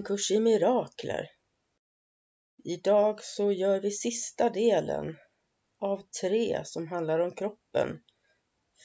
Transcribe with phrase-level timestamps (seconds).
[0.00, 1.30] En kurs i mirakler.
[2.64, 5.16] Idag så gör vi sista delen
[5.80, 8.02] av tre som handlar om kroppen.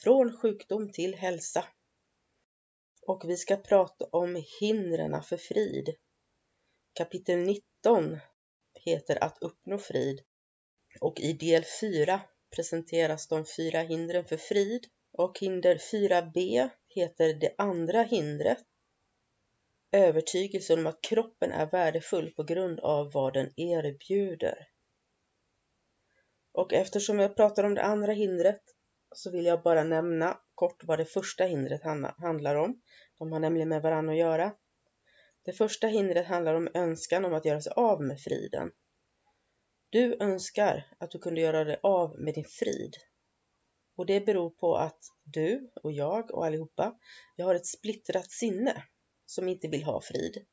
[0.02, 1.64] Från sjukdom till hälsa.
[3.06, 5.94] Och vi ska prata om hindren för frid.
[6.92, 8.18] Kapitel 19
[8.84, 10.20] heter Att uppnå frid.
[11.00, 12.20] Och i del 4
[12.56, 14.86] presenteras de fyra hindren för frid.
[15.12, 18.64] Och hinder 4b heter Det andra hindret
[19.92, 24.68] övertygelsen om att kroppen är värdefull på grund av vad den erbjuder.
[26.52, 28.62] Och eftersom jag pratar om det andra hindret
[29.14, 31.82] så vill jag bara nämna kort vad det första hindret
[32.18, 32.82] handlar om.
[33.18, 34.54] De har nämligen med varandra att göra.
[35.44, 38.70] Det första hindret handlar om önskan om att göra sig av med friden.
[39.90, 42.96] Du önskar att du kunde göra dig av med din frid.
[43.96, 46.98] Och det beror på att du och jag och allihopa,
[47.36, 48.84] vi har ett splittrat sinne
[49.26, 50.46] som inte vill ha frid.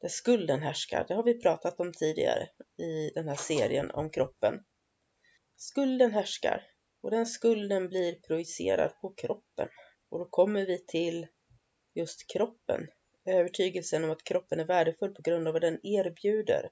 [0.00, 2.48] Där skulden härskar, det har vi pratat om tidigare
[2.78, 4.64] i den här serien om kroppen.
[5.56, 6.66] Skulden härskar
[7.02, 9.68] och den skulden blir projicerad på kroppen.
[10.08, 11.26] Och då kommer vi till
[11.94, 12.88] just kroppen,
[13.24, 16.70] övertygelsen om att kroppen är värdefull på grund av vad den erbjuder.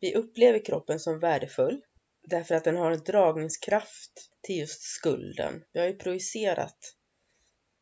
[0.00, 1.82] Vi upplever kroppen som värdefull
[2.22, 4.12] därför att den har en dragningskraft
[4.42, 5.64] till just skulden.
[5.72, 6.78] Vi har ju projicerat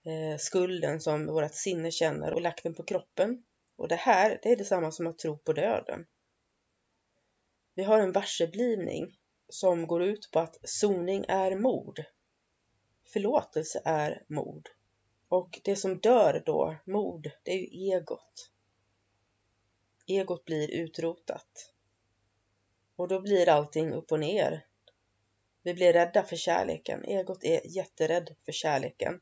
[0.08, 3.44] Eh, skulden som vårt sinne känner och lagt den på kroppen.
[3.76, 6.06] Och det här, det är detsamma som att tro på döden.
[7.74, 9.18] Vi har en varseblivning
[9.48, 12.04] som går ut på att soning är mord.
[13.04, 14.68] Förlåtelse är mord.
[15.28, 18.50] Och det som dör då, mord, det är ju egot.
[20.06, 21.72] Egot blir utrotat.
[22.96, 24.66] Och då blir allting upp och ner.
[25.62, 27.04] Vi blir rädda för kärleken.
[27.04, 29.20] Egot är jätterädd för kärleken.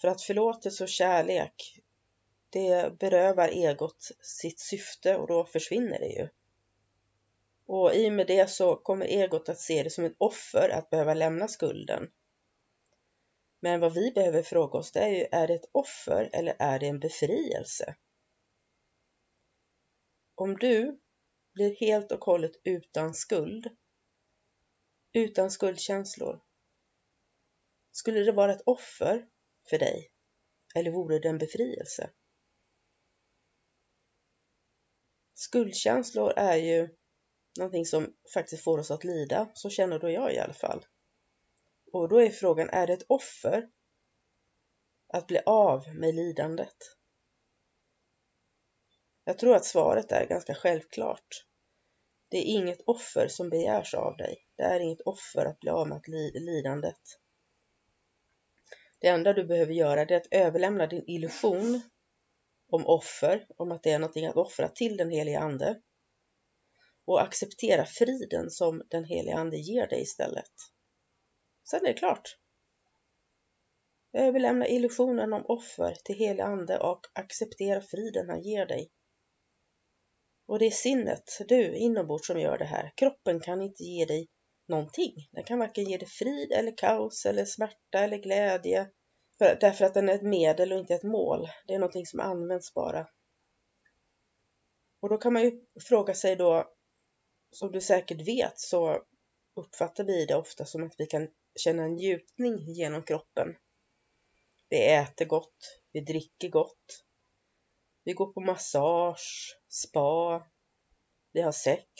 [0.00, 1.80] För att förlåtelse och kärlek,
[2.50, 6.28] det berövar egot sitt syfte och då försvinner det ju.
[7.66, 10.90] Och i och med det så kommer egot att se det som ett offer att
[10.90, 12.10] behöva lämna skulden.
[13.60, 16.78] Men vad vi behöver fråga oss det är ju, är det ett offer eller är
[16.78, 17.96] det en befrielse?
[20.34, 21.00] Om du
[21.54, 23.76] blir helt och hållet utan skuld,
[25.12, 26.40] utan skuldkänslor,
[27.92, 29.28] skulle det vara ett offer
[29.68, 30.10] för dig?
[30.74, 32.10] Eller vore det en befrielse?
[35.34, 36.88] Skuldkänslor är ju
[37.58, 40.86] någonting som faktiskt får oss att lida, så känner då jag i alla fall.
[41.92, 43.70] Och då är frågan, är det ett offer
[45.08, 46.76] att bli av med lidandet?
[49.24, 51.46] Jag tror att svaret är ganska självklart.
[52.28, 54.46] Det är inget offer som begärs av dig.
[54.56, 56.02] Det är inget offer att bli av med
[56.34, 57.20] lidandet.
[59.04, 61.80] Det enda du behöver göra är att överlämna din illusion
[62.70, 65.80] om offer, om att det är någonting att offra till den heliga Ande
[67.04, 70.52] och acceptera friden som den heliga Ande ger dig istället.
[71.70, 72.36] Sen är det klart.
[74.12, 78.90] Överlämna illusionen om offer till helig Ande och acceptera friden han ger dig.
[80.46, 82.92] Och det är sinnet, du inombords, som gör det här.
[82.96, 84.28] Kroppen kan inte ge dig
[84.66, 85.28] någonting.
[85.32, 88.90] Den kan varken ge dig frid eller kaos eller smärta eller glädje.
[89.38, 91.48] För, därför att den är ett medel och inte ett mål.
[91.66, 93.08] Det är någonting som används bara.
[95.00, 96.70] Och då kan man ju fråga sig då,
[97.50, 99.02] som du säkert vet så
[99.54, 103.56] uppfattar vi det ofta som att vi kan känna en njutning genom kroppen.
[104.68, 107.04] Vi äter gott, vi dricker gott,
[108.04, 110.42] vi går på massage, spa,
[111.32, 111.90] vi har sex,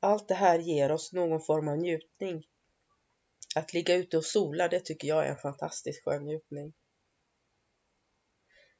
[0.00, 2.46] allt det här ger oss någon form av njutning.
[3.54, 6.72] Att ligga ute och sola, det tycker jag är en fantastisk skön njutning.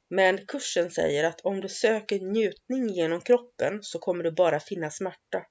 [0.07, 4.91] Men kursen säger att om du söker njutning genom kroppen så kommer du bara finna
[4.91, 5.45] smärta.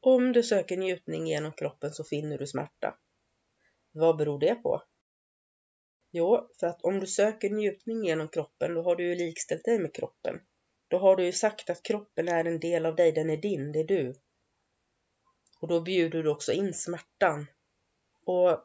[0.00, 2.98] Om du söker njutning genom kroppen så finner du smärta.
[3.92, 4.82] Vad beror det på?
[6.10, 9.78] Jo, för att om du söker njutning genom kroppen, då har du ju likställt dig
[9.78, 10.40] med kroppen.
[10.92, 13.72] Då har du ju sagt att kroppen är en del av dig, den är din,
[13.72, 14.14] det är du.
[15.60, 17.46] Och då bjuder du också in smärtan.
[18.24, 18.64] Och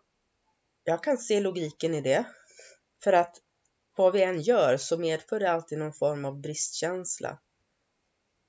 [0.83, 2.25] jag kan se logiken i det.
[3.03, 3.41] För att
[3.95, 7.39] vad vi än gör så medför det alltid någon form av bristkänsla.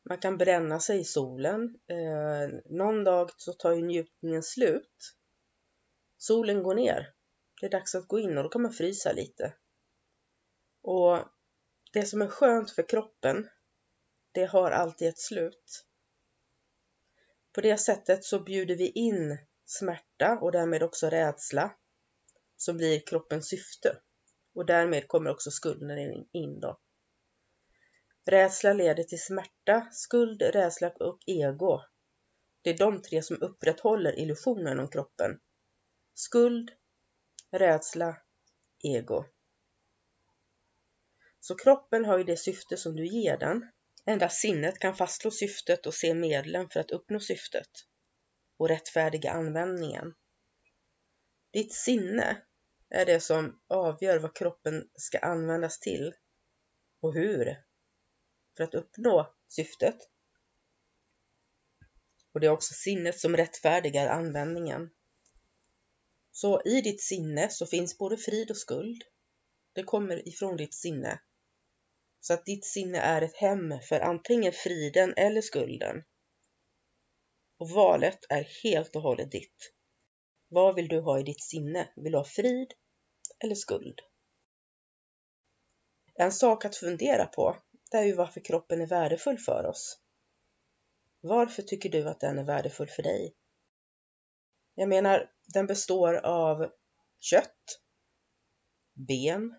[0.08, 1.78] Man kan bränna sig i solen.
[1.86, 5.16] Eh, någon dag så tar ju njutningen slut.
[6.16, 7.14] Solen går ner.
[7.60, 9.54] Det är dags att gå in och då kan man frysa lite.
[10.82, 11.19] Och
[11.92, 13.48] det som är skönt för kroppen,
[14.38, 15.87] det har alltid ett slut.
[17.52, 21.76] På det sättet så bjuder vi in smärta och därmed också rädsla
[22.56, 23.99] som blir kroppens syfte.
[24.55, 26.79] Och därmed kommer också skulden in då.
[28.25, 31.81] Rädsla leder till smärta, skuld, rädsla och ego.
[32.62, 35.40] Det är de tre som upprätthåller illusionen om kroppen.
[36.14, 36.70] Skuld,
[37.50, 38.17] rädsla,
[38.85, 39.25] ego.
[41.40, 43.70] Så kroppen har ju det syfte som du ger den.
[44.05, 47.71] Endast sinnet kan fastslå syftet och se medlen för att uppnå syftet
[48.56, 50.15] och rättfärdiga användningen.
[51.53, 52.43] Ditt sinne
[52.91, 56.15] är det som avgör vad kroppen ska användas till
[57.00, 57.56] och hur
[58.56, 59.97] för att uppnå syftet.
[62.33, 64.91] Och det är också sinnet som rättfärdigar användningen.
[66.31, 69.05] Så i ditt sinne så finns både frid och skuld.
[69.73, 71.21] Det kommer ifrån ditt sinne.
[72.20, 76.05] Så att ditt sinne är ett hem för antingen friden eller skulden.
[77.59, 79.73] Och valet är helt och hållet ditt.
[80.49, 81.88] Vad vill du ha i ditt sinne?
[81.97, 82.73] Vill du ha frid
[83.44, 84.00] eller skuld?
[86.15, 87.56] En sak att fundera på,
[87.91, 90.00] det är ju varför kroppen är värdefull för oss.
[91.21, 93.35] Varför tycker du att den är värdefull för dig?
[94.75, 96.71] Jag menar, den består av
[97.21, 97.81] kött,
[98.94, 99.55] ben,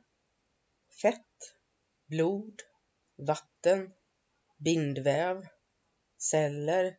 [1.02, 1.29] fett,
[2.10, 2.62] blod,
[3.18, 3.92] vatten,
[4.58, 5.48] bindväv,
[6.18, 6.98] celler.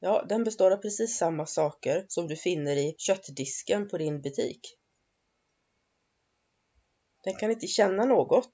[0.00, 4.78] Ja, den består av precis samma saker som du finner i köttdisken på din butik.
[7.24, 8.52] Den kan inte känna något.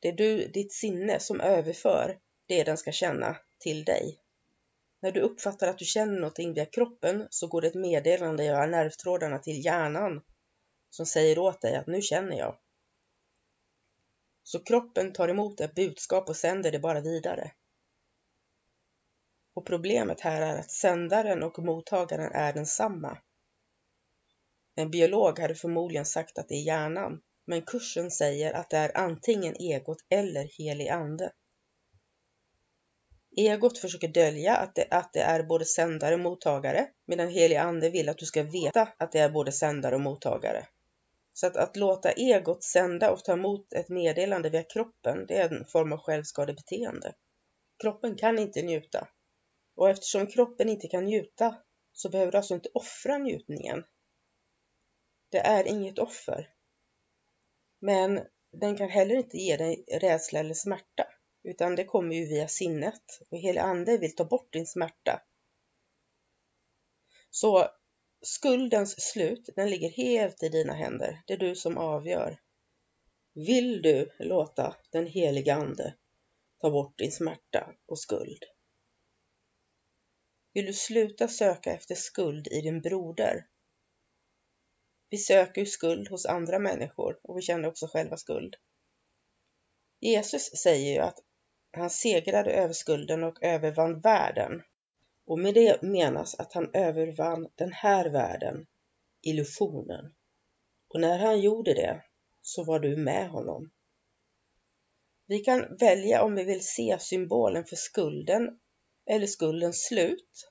[0.00, 4.20] Det är du, ditt sinne, som överför det den ska känna till dig.
[5.02, 8.66] När du uppfattar att du känner någonting via kroppen så går det ett meddelande via
[8.66, 10.22] nervtrådarna till hjärnan
[10.90, 12.58] som säger åt dig att nu känner jag.
[14.48, 17.52] Så kroppen tar emot ett budskap och sänder det bara vidare.
[19.54, 23.18] Och problemet här är att sändaren och mottagaren är densamma.
[24.74, 28.96] En biolog hade förmodligen sagt att det är hjärnan, men kursen säger att det är
[28.96, 31.32] antingen egot eller helig ande.
[33.36, 37.90] Egot försöker dölja att det, att det är både sändare och mottagare, medan helig ande
[37.90, 40.66] vill att du ska veta att det är både sändare och mottagare.
[41.36, 45.54] Så att, att låta egot sända och ta emot ett meddelande via kroppen, det är
[45.54, 47.14] en form av självskadebeteende.
[47.82, 49.08] Kroppen kan inte njuta.
[49.74, 51.56] Och eftersom kroppen inte kan njuta
[51.92, 53.84] så behöver du alltså inte offra njutningen.
[55.30, 56.50] Det är inget offer.
[57.80, 58.20] Men
[58.52, 61.06] den kan heller inte ge dig rädsla eller smärta
[61.42, 65.22] utan det kommer ju via sinnet och helig ande vill ta bort din smärta.
[67.30, 67.68] Så
[68.22, 71.22] skuldens slut, den ligger helt i dina händer.
[71.26, 72.40] Det är du som avgör.
[73.34, 75.94] Vill du låta den heliga ande
[76.60, 78.44] ta bort din smärta och skuld?
[80.52, 83.46] Vill du sluta söka efter skuld i din broder?
[85.10, 88.56] Vi söker ju skuld hos andra människor och vi känner också själva skuld.
[90.00, 91.18] Jesus säger ju att
[91.72, 94.62] han segrade över skulden och övervann världen.
[95.26, 98.66] Och med det menas att han övervann den här världen,
[99.22, 100.14] illusionen.
[100.88, 102.02] Och när han gjorde det
[102.42, 103.70] så var du med honom.
[105.26, 108.58] Vi kan välja om vi vill se symbolen för skulden
[109.06, 110.50] eller skuldens slut.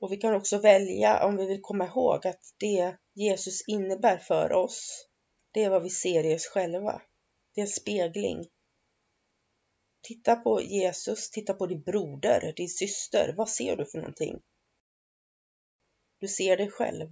[0.00, 4.52] Och vi kan också välja om vi vill komma ihåg att det Jesus innebär för
[4.52, 5.08] oss,
[5.52, 7.02] det är vad vi ser i oss själva.
[7.54, 8.48] Det är en spegling
[10.02, 13.34] Titta på Jesus, titta på din broder, din syster.
[13.36, 14.42] Vad ser du för någonting?
[16.18, 17.08] Du ser dig själv.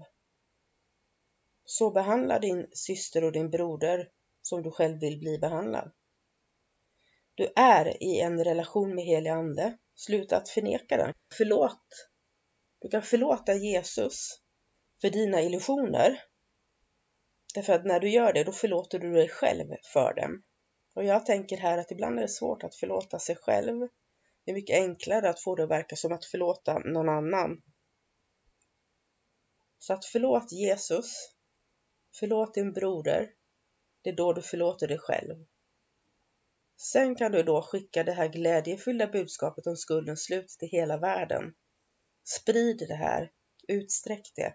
[1.64, 4.08] Så behandla din syster och din broder
[4.42, 5.92] som du själv vill bli behandlad.
[7.34, 11.14] Du är i en relation med helig ande Sluta att förneka den.
[11.36, 12.08] Förlåt.
[12.78, 14.40] Du kan förlåta Jesus
[15.00, 16.24] för dina illusioner.
[17.54, 20.42] Därför att när du gör det, då förlåter du dig själv för dem.
[20.94, 23.88] Och jag tänker här att ibland är det svårt att förlåta sig själv.
[24.44, 27.62] Det är mycket enklare att få det att verka som att förlåta någon annan.
[29.78, 31.12] Så att förlåt Jesus.
[32.18, 33.30] Förlåt din broder.
[34.02, 35.46] Det är då du förlåter dig själv.
[36.76, 41.54] Sen kan du då skicka det här glädjefyllda budskapet om skuldens slut till hela världen.
[42.24, 43.32] Sprid det här,
[43.68, 44.54] utsträck det.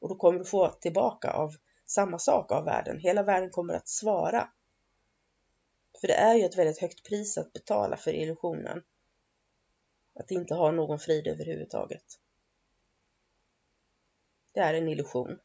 [0.00, 1.54] Och då kommer du få tillbaka av
[1.86, 2.98] samma sak av världen.
[2.98, 4.48] Hela världen kommer att svara.
[6.00, 8.82] För det är ju ett väldigt högt pris att betala för illusionen.
[10.14, 12.04] Att inte ha någon frid överhuvudtaget.
[14.52, 15.38] Det är en illusion.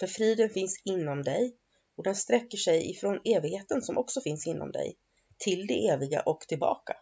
[0.00, 1.56] För friden finns inom dig
[1.96, 4.98] och den sträcker sig ifrån evigheten som också finns inom dig
[5.38, 6.96] till det eviga och tillbaka.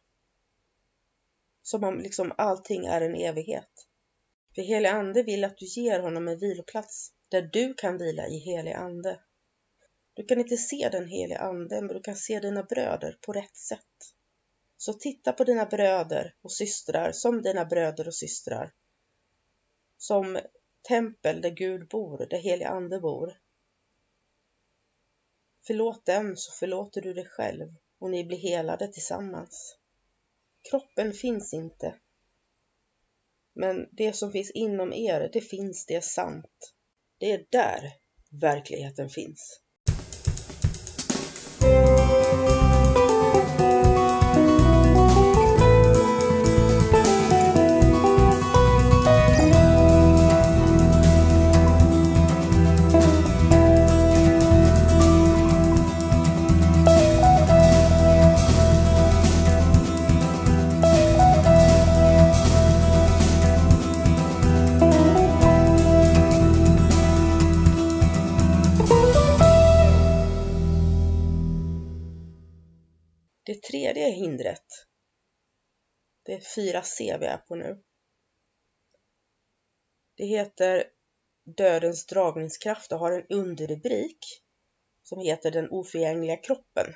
[1.63, 3.87] Som om liksom allting är en evighet.
[4.55, 8.39] För helig ande vill att du ger honom en viloplats där du kan vila i
[8.39, 9.21] helig ande.
[10.15, 13.57] Du kan inte se den heliga ande, men du kan se dina bröder på rätt
[13.57, 14.15] sätt.
[14.77, 18.73] Så titta på dina bröder och systrar som dina bröder och systrar.
[19.97, 20.41] Som
[20.89, 23.41] tempel där Gud bor, där helige ande bor.
[25.67, 29.77] Förlåt dem så förlåter du dig själv och ni blir helade tillsammans.
[30.71, 31.95] Kroppen finns inte.
[33.53, 36.75] Men det som finns inom er, det finns, det är sant.
[37.19, 37.93] Det är där
[38.31, 39.62] verkligheten finns.
[76.73, 77.83] 4C vi är på nu.
[80.15, 80.85] Det heter
[81.45, 84.43] Dödens dragningskraft och har en underrubrik
[85.03, 86.95] som heter Den oförgängliga kroppen.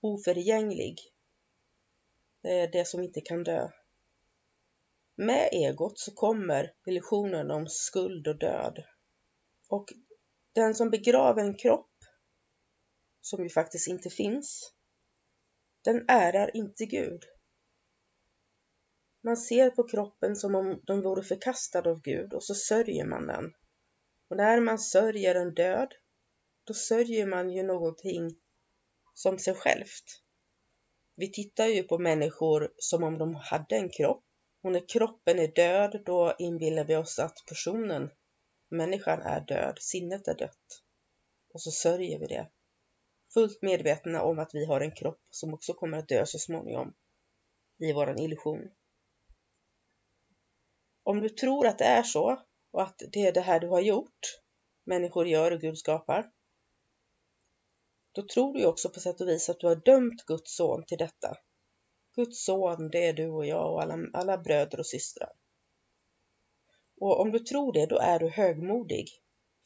[0.00, 0.98] Oförgänglig,
[2.42, 3.70] det är det som inte kan dö.
[5.14, 8.84] Med egot så kommer illusionen om skuld och död.
[9.68, 9.92] Och
[10.52, 11.90] den som begraver en kropp
[13.20, 14.72] som ju faktiskt inte finns,
[15.84, 17.24] den ärar inte Gud.
[19.26, 23.26] Man ser på kroppen som om den vore förkastad av Gud och så sörjer man
[23.26, 23.54] den.
[24.28, 25.94] Och när man sörjer en död,
[26.64, 28.36] då sörjer man ju någonting
[29.14, 30.22] som sig självt.
[31.16, 34.24] Vi tittar ju på människor som om de hade en kropp.
[34.62, 38.10] Och när kroppen är död, då inbillar vi oss att personen,
[38.68, 40.82] människan, är död, sinnet är dött.
[41.54, 42.50] Och så sörjer vi det
[43.34, 46.94] fullt medvetna om att vi har en kropp som också kommer att dö så småningom
[47.78, 48.70] i våran illusion.
[51.06, 53.80] Om du tror att det är så och att det är det här du har
[53.80, 54.40] gjort,
[54.84, 56.30] människor gör och Gud skapar,
[58.12, 60.98] då tror du också på sätt och vis att du har dömt Guds son till
[60.98, 61.36] detta.
[62.14, 65.32] Guds son, det är du och jag och alla, alla bröder och systrar.
[67.00, 69.08] Och om du tror det, då är du högmodig.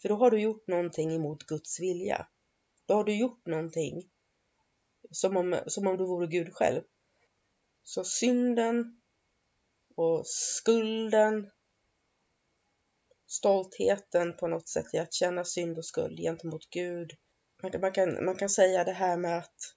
[0.02, 2.26] För då har du gjort någonting emot Guds vilja.
[2.86, 4.10] Då har du gjort någonting
[5.10, 6.82] som om, som om du vore Gud själv.
[7.82, 8.99] Så synden
[9.96, 11.50] och skulden,
[13.26, 17.12] stoltheten på något sätt i att känna synd och skuld gentemot Gud.
[17.62, 19.74] Man kan, man, kan, man kan säga det här med att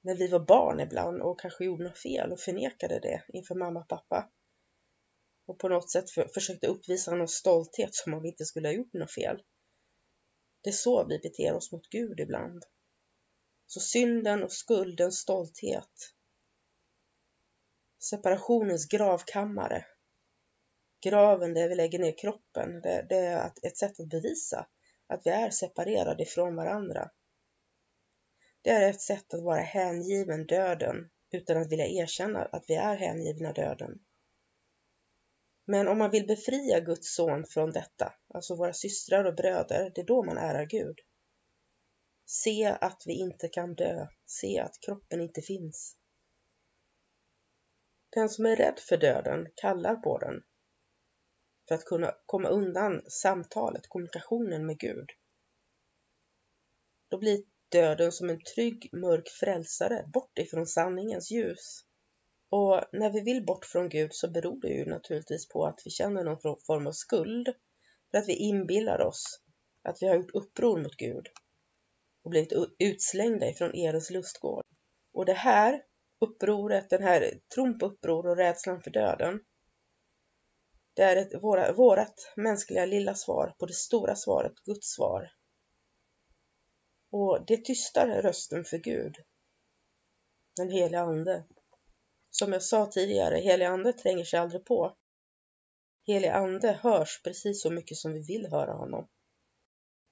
[0.00, 3.80] när vi var barn ibland och kanske gjorde något fel och förnekade det inför mamma
[3.80, 4.30] och pappa
[5.46, 8.72] och på något sätt för, försökte uppvisa någon stolthet som om vi inte skulle ha
[8.72, 9.42] gjort något fel.
[10.62, 12.64] Det är så vi beter oss mot Gud ibland.
[13.66, 16.12] Så synden och skuldens stolthet.
[18.10, 19.86] Separationens gravkammare.
[21.04, 24.66] Graven där vi lägger ner kroppen, det, det är ett sätt att bevisa
[25.06, 27.10] att vi är separerade ifrån varandra.
[28.62, 32.96] Det är ett sätt att vara hängiven döden utan att vilja erkänna att vi är
[32.96, 33.98] hängivna döden.
[35.64, 40.00] Men om man vill befria Guds son från detta, alltså våra systrar och bröder, det
[40.00, 40.98] är då man ärar Gud.
[42.24, 45.96] Se att vi inte kan dö, se att kroppen inte finns.
[48.16, 50.42] Den som är rädd för döden kallar på den
[51.68, 55.10] för att kunna komma undan samtalet, kommunikationen med Gud.
[57.10, 61.84] Då blir döden som en trygg, mörk frälsare bort ifrån sanningens ljus.
[62.48, 65.90] Och när vi vill bort från Gud så beror det ju naturligtvis på att vi
[65.90, 67.48] känner någon form av skuld.
[68.10, 69.40] För att vi inbillar oss
[69.82, 71.28] att vi har gjort uppror mot Gud
[72.22, 74.64] och blivit utslängda ifrån Edens lustgård.
[75.12, 75.82] Och det här
[76.20, 79.40] upproret, den här tron på uppror och rädslan för döden,
[80.94, 85.32] det är ett, våra, vårat mänskliga lilla svar på det stora svaret, Guds svar.
[87.10, 89.16] Och det tystar rösten för Gud,
[90.56, 91.44] den heliga Ande.
[92.30, 94.96] Som jag sa tidigare, heliga Ande tränger sig aldrig på.
[96.06, 99.08] Heliga Ande hörs precis så mycket som vi vill höra honom.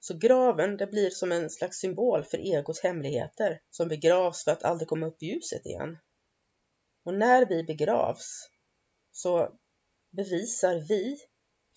[0.07, 4.63] Så graven, det blir som en slags symbol för egos hemligheter som begravs för att
[4.63, 5.97] aldrig komma upp i ljuset igen.
[7.05, 8.49] Och när vi begravs
[9.11, 9.59] så
[10.11, 11.17] bevisar vi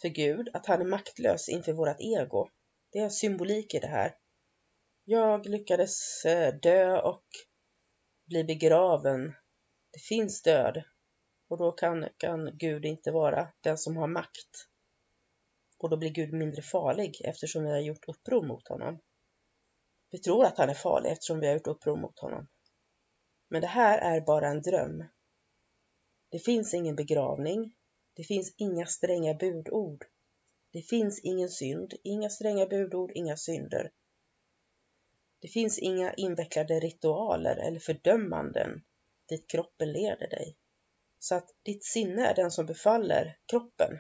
[0.00, 2.49] för Gud att han är maktlös inför vårt ego.
[2.92, 4.16] Det är symbolik i det här.
[5.04, 7.25] Jag lyckades eh, dö och
[8.26, 9.35] bli begraven.
[9.92, 10.82] Det finns död
[11.49, 14.68] och då kan, kan Gud inte vara den som har makt.
[15.78, 19.00] Och då blir Gud mindre farlig eftersom vi har gjort uppror mot honom.
[20.11, 22.49] Vi tror att han är farlig eftersom vi har gjort uppror mot honom.
[23.49, 25.04] Men det här är bara en dröm.
[26.30, 27.75] Det finns ingen begravning.
[28.14, 30.04] Det finns inga stränga budord.
[30.73, 33.90] Det finns ingen synd, inga stränga budord, inga synder.
[35.40, 38.85] Det finns inga invecklade ritualer eller fördömanden
[39.28, 40.56] dit kroppen leder dig.
[41.18, 43.99] Så att ditt sinne är den som befaller kroppen.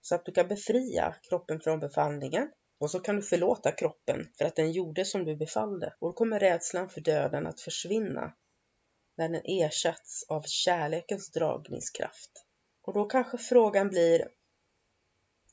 [0.00, 4.44] Så att du kan befria kroppen från befallningen och så kan du förlåta kroppen för
[4.44, 5.94] att den gjorde som du befallde.
[5.98, 8.34] Och då kommer rädslan för döden att försvinna
[9.16, 12.30] när den ersatts av kärlekens dragningskraft.
[12.82, 14.28] Och då kanske frågan blir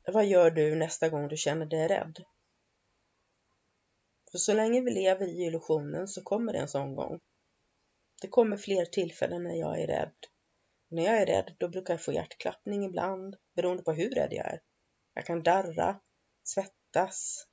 [0.06, 2.24] Vad gör du nästa gång du känner dig rädd?
[4.32, 7.20] För så länge vi lever i illusionen så kommer det en sån gång.
[8.22, 10.16] Det kommer fler tillfällen när jag är rädd.
[10.90, 14.46] När jag är rädd då brukar jag få hjärtklappning ibland beroende på hur rädd jag
[14.46, 14.62] är.
[15.14, 16.00] Jag kan darra,
[16.44, 17.48] svettas,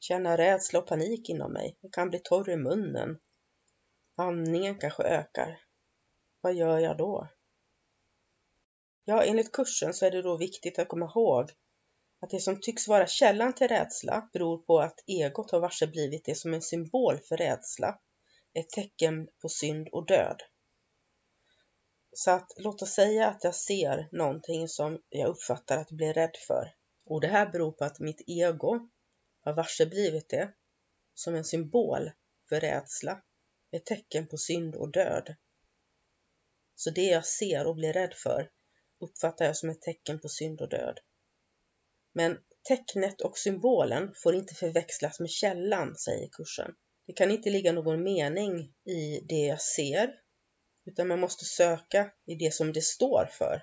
[0.00, 1.76] känna rädsla och panik inom mig.
[1.80, 3.18] Jag kan bli torr i munnen.
[4.16, 5.60] Andningen kanske ökar.
[6.40, 7.28] Vad gör jag då?
[9.04, 11.50] Ja, enligt kursen så är det då viktigt att komma ihåg
[12.20, 16.24] att det som tycks vara källan till rädsla beror på att egot har varse blivit
[16.24, 17.98] det som en symbol för rädsla,
[18.54, 20.42] ett tecken på synd och död.
[22.18, 26.12] Så att låt oss säga att jag ser någonting som jag uppfattar att jag blir
[26.12, 26.74] rädd för.
[27.04, 28.88] Och det här beror på att mitt ego
[29.40, 30.52] har varseblivit det
[31.14, 32.10] som en symbol
[32.48, 33.22] för rädsla,
[33.70, 35.34] ett tecken på synd och död.
[36.74, 38.50] Så det jag ser och blir rädd för
[39.00, 40.98] uppfattar jag som ett tecken på synd och död.
[42.12, 46.74] Men tecknet och symbolen får inte förväxlas med källan, säger kursen.
[47.06, 50.20] Det kan inte ligga någon mening i det jag ser,
[50.88, 53.62] utan man måste söka i det som det står för.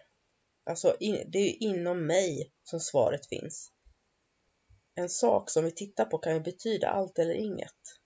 [0.63, 3.71] Alltså, det är inom mig som svaret finns.
[4.95, 7.99] En sak som vi tittar på kan ju betyda allt eller inget.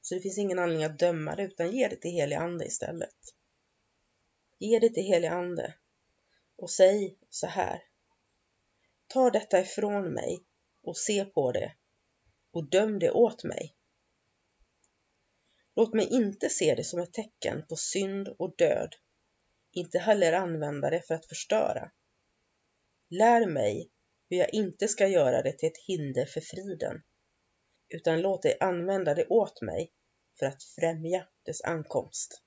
[0.00, 3.34] Så det finns ingen anledning att döma det, utan ge det till helig ande istället.
[4.58, 5.74] Ge det till helig ande
[6.56, 7.82] och säg så här.
[9.06, 10.44] Ta detta ifrån mig
[10.82, 11.72] och se på det
[12.50, 13.74] och döm det åt mig.
[15.78, 18.94] Låt mig inte se det som ett tecken på synd och död,
[19.72, 21.90] inte heller använda det för att förstöra.
[23.10, 23.90] Lär mig
[24.30, 27.02] hur jag inte ska göra det till ett hinder för friden,
[27.88, 29.92] utan låt dig använda det åt mig
[30.38, 32.42] för att främja dess ankomst.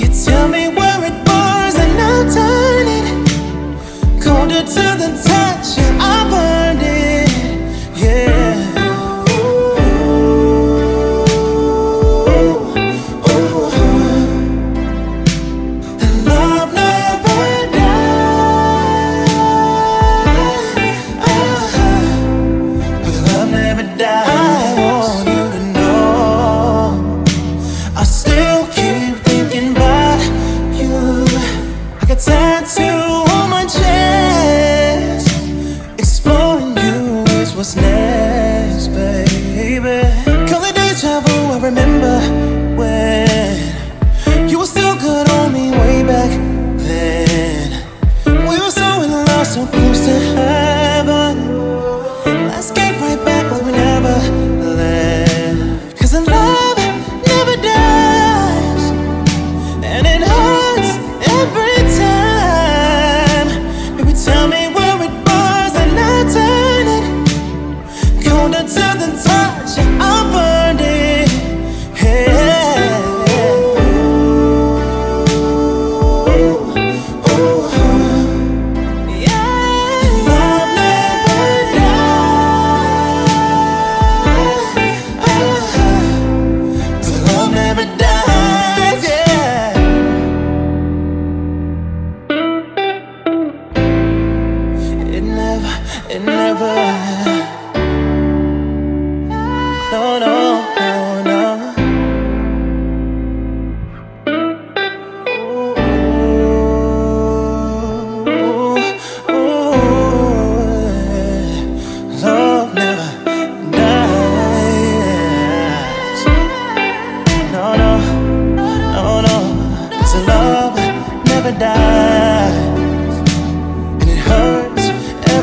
[0.00, 0.69] You tell me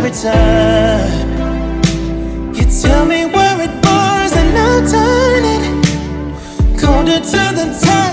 [0.08, 1.28] every time.
[2.54, 8.07] You tell me where it bars and I'll turn it colder to the time.